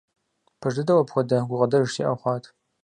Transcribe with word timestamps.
Пэж 0.59 0.73
дыдэу 0.77 0.99
апхуэдэ 1.03 1.37
гукъыдэж 1.47 1.85
сиӀэ 1.93 2.13
хъуат. 2.19 2.43